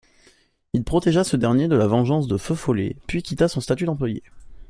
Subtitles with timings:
[0.73, 4.23] Il protégea ce dernier de la vengeance de Feu-follet, puis quitta son statut d'employé.